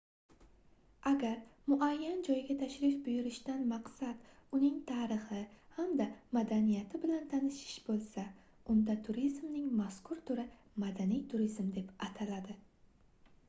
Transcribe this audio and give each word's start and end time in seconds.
agar 1.09 1.41
muayyan 1.71 2.23
joyga 2.27 2.55
tashrif 2.61 2.95
buyurishdan 3.07 3.59
maqsad 3.73 4.23
uning 4.59 4.79
tarixi 4.91 5.41
hamda 5.75 6.07
madaniyati 6.39 7.03
bilan 7.05 7.29
tanishish 7.35 7.77
boʻlsa 7.91 8.25
unda 8.75 8.97
turizmning 9.09 9.69
mazkur 9.83 10.25
turi 10.31 10.47
madaniy 10.87 11.23
turizm 11.37 11.71
deb 11.79 11.93
ataladi 12.09 12.57